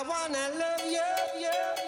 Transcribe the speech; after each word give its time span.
Is 0.00 0.06
this 0.06 1.87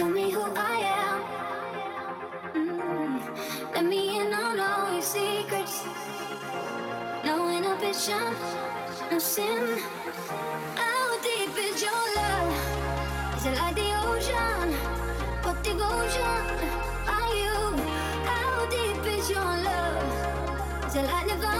tell 0.00 0.08
me 0.08 0.30
who 0.30 0.40
I 0.56 0.76
am. 1.04 1.18
Mm, 2.54 3.74
let 3.74 3.84
me 3.84 4.18
in 4.18 4.30
your 4.30 4.56
secrets. 5.02 5.84
No 7.22 7.50
no 9.10 9.18
sin. 9.18 9.78
How 10.80 11.06
deep 11.28 11.54
is 11.66 11.82
your 11.86 12.04
love? 12.18 12.50
Is 13.36 13.44
it 13.44 13.56
like 13.60 13.74
the 13.82 13.90
ocean? 14.08 14.68
What 15.44 15.62
devotion 15.62 16.44
are 17.16 17.34
you? 17.44 17.58
How 18.30 18.66
deep 18.74 19.04
is 19.16 19.28
your 19.28 19.52
love? 19.68 20.86
Is 20.86 20.94
it 20.96 21.04
like 21.12 21.28
divine? 21.28 21.59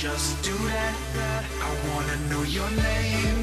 just 0.00 0.40
do 0.44 0.56
that. 0.56 0.94
I 1.60 1.90
wanna 1.90 2.16
know 2.30 2.44
your 2.44 2.70
name. 2.70 3.37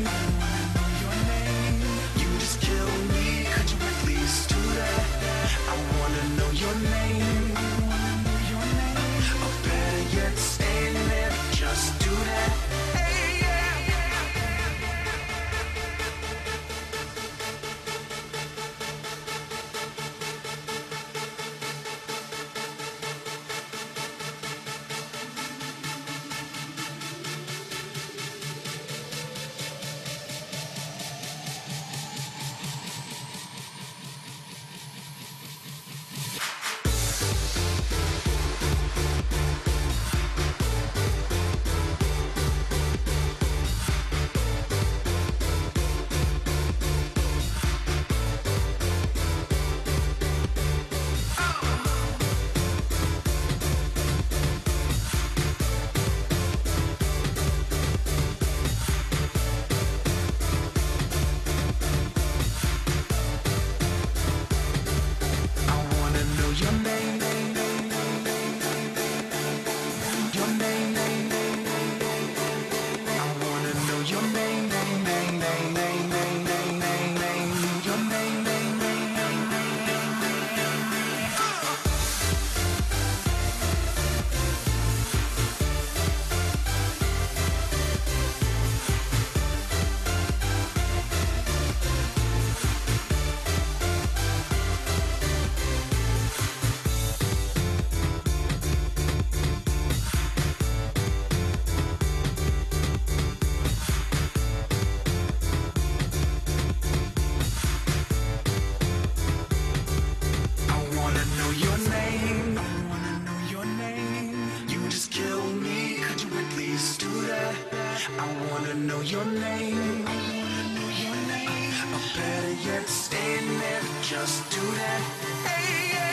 I 118.07 118.27
wanna 118.51 118.75
know 118.75 119.01
your 119.01 119.25
name. 119.25 120.05
Know 120.05 122.01
better 122.15 122.53
yet, 122.63 122.87
stand 122.87 123.49
there, 123.61 123.81
just 124.03 124.51
do 124.51 124.61
that. 124.61 125.01
Hey, 125.47 125.93
yeah. 125.93 126.04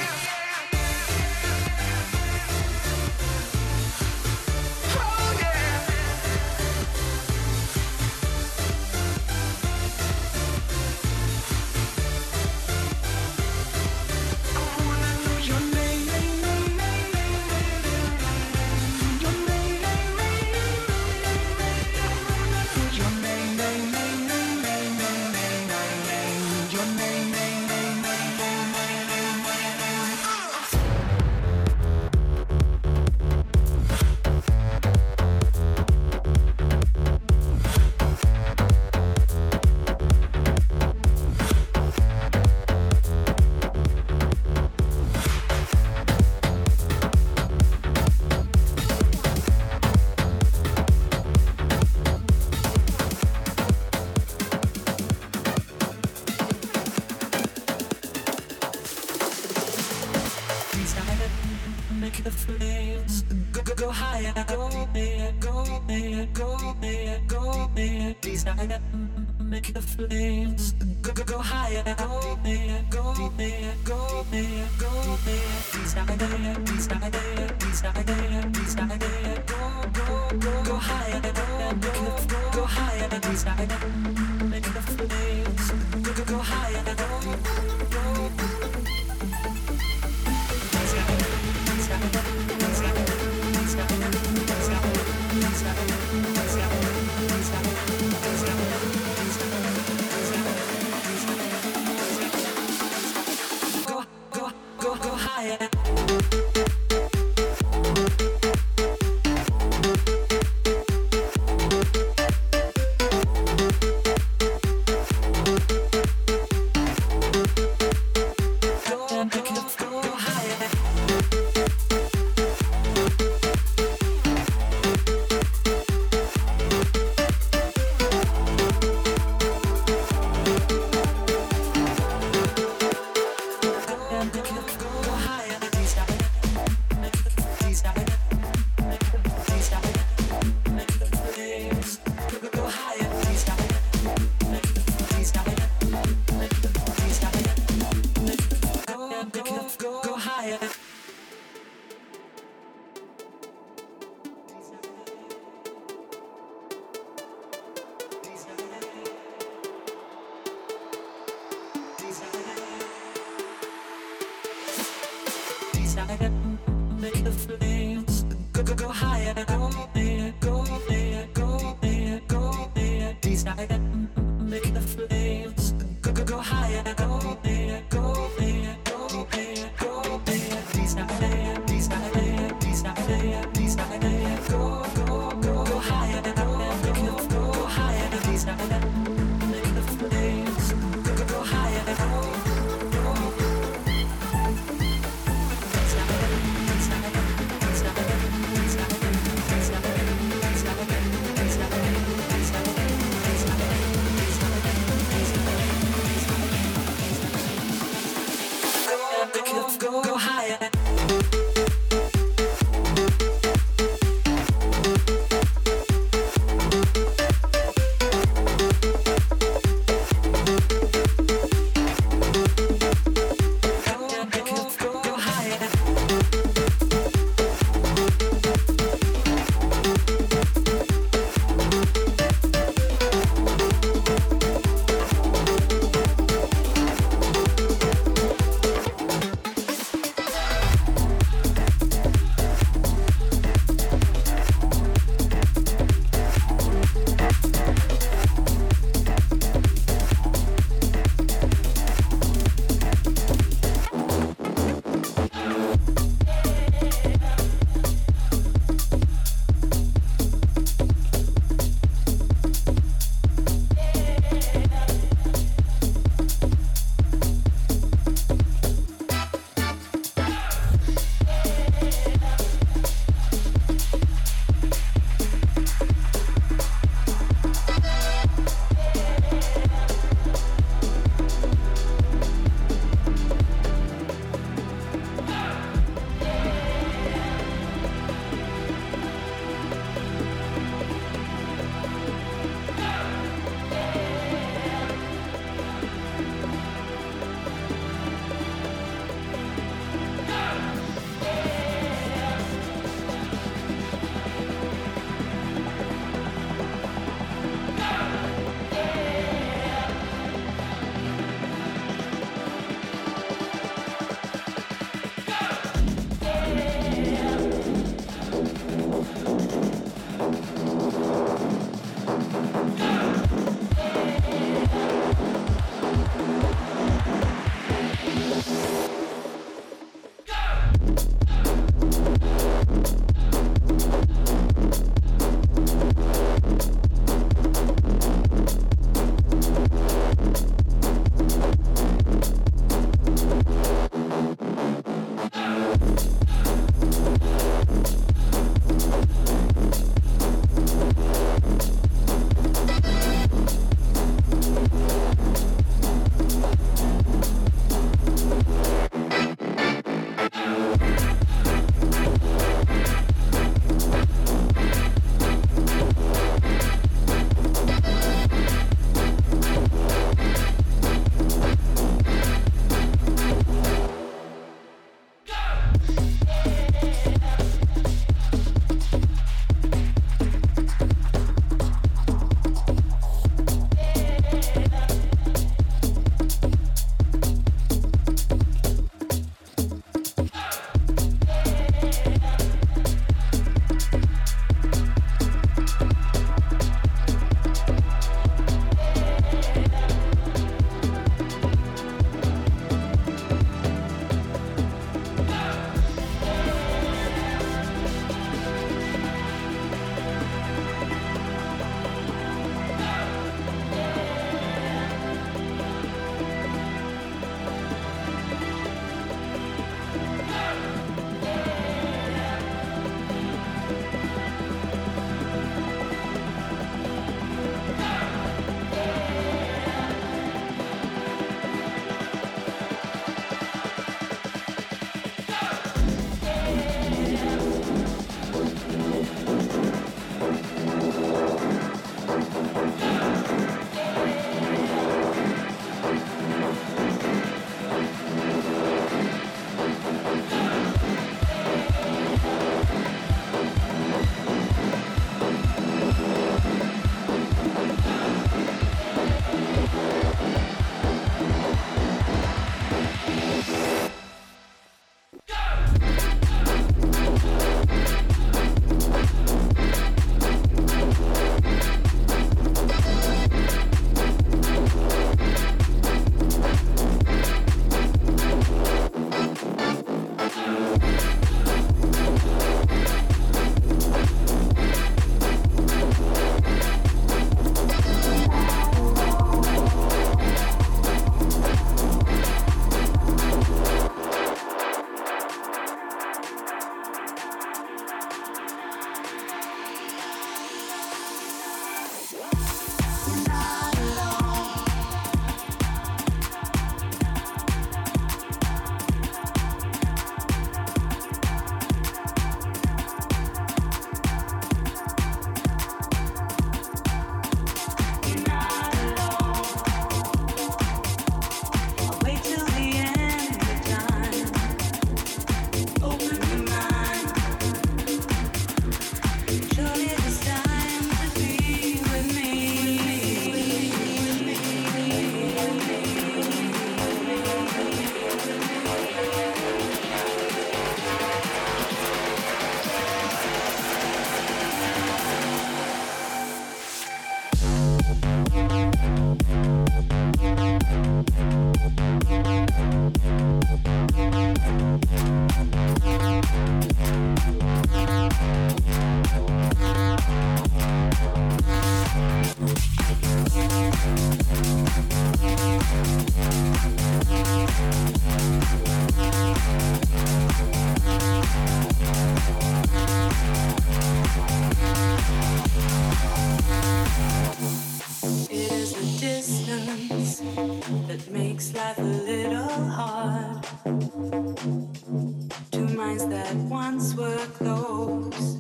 that 585.99 586.35
once 586.35 586.95
were 586.95 587.27
close, 587.39 588.39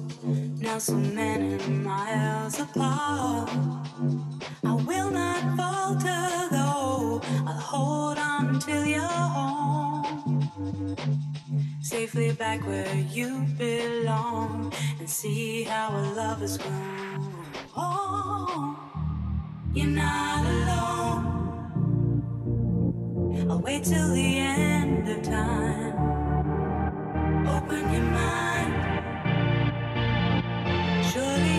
now 0.58 0.78
so 0.78 0.94
many 0.94 1.58
miles 1.68 2.58
apart. 2.58 3.50
I 4.64 4.72
will 4.72 5.10
not 5.10 5.56
falter 5.56 6.48
though, 6.50 7.20
I'll 7.46 7.60
hold 7.72 8.18
on 8.18 8.58
till 8.60 8.86
you're 8.86 9.02
home. 9.02 10.48
Safely 11.82 12.32
back 12.32 12.66
where 12.66 12.94
you 13.10 13.46
belong 13.58 14.72
and 14.98 15.08
see 15.08 15.64
how 15.64 15.90
our 15.90 16.14
love 16.14 16.40
has 16.40 16.56
grown. 16.56 17.34
Oh, 17.76 18.78
you're 19.74 19.86
not 19.86 20.46
alone. 20.46 21.42
I'll 23.50 23.60
wait 23.60 23.84
till 23.84 24.14
the 24.14 24.38
end 24.38 25.08
of 25.08 25.22
time. 25.22 26.21
Open 27.46 27.92
your 27.92 28.02
mind. 28.02 29.02
Surely 31.04 31.51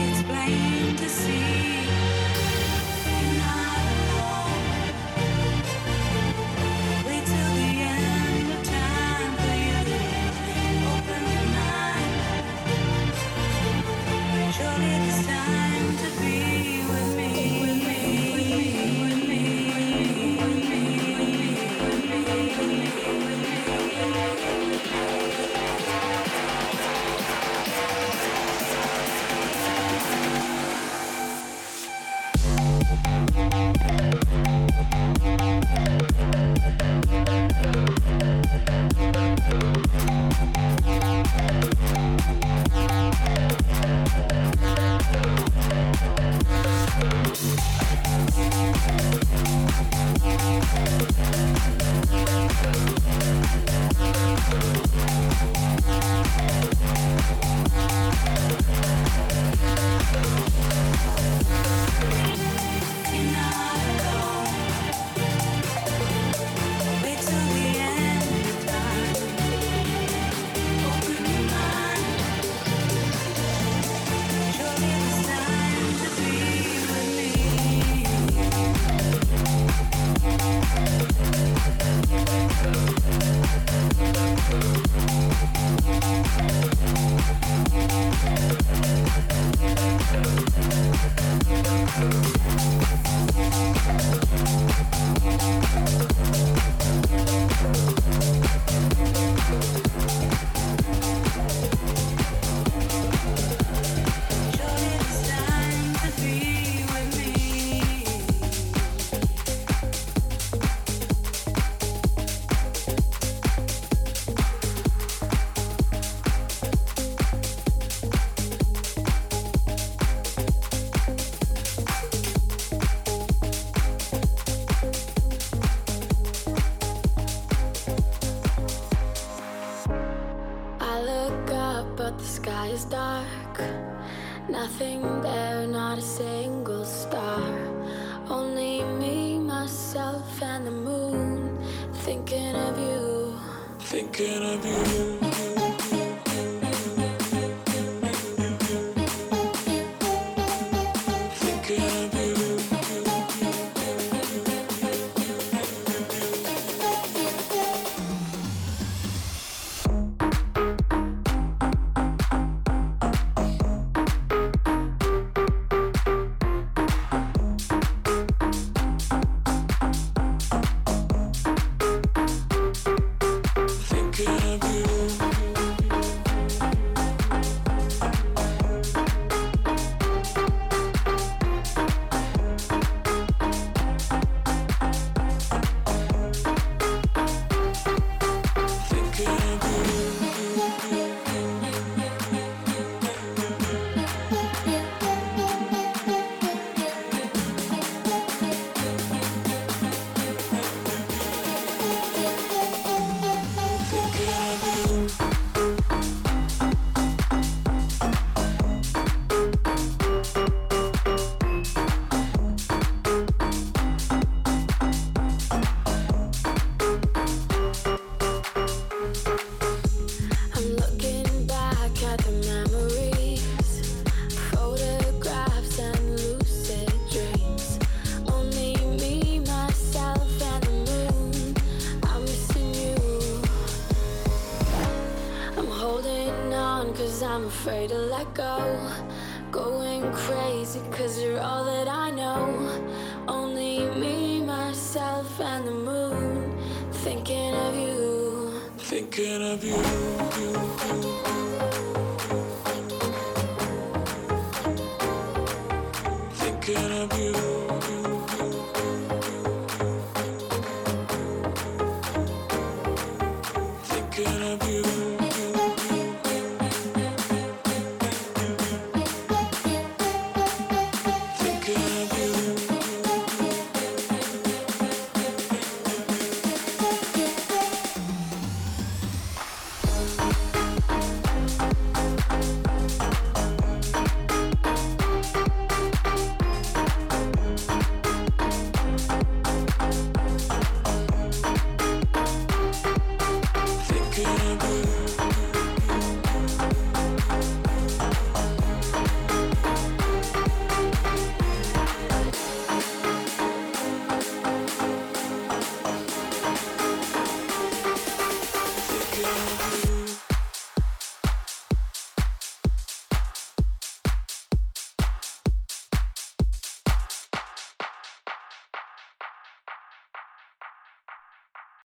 Thank 56.36 56.73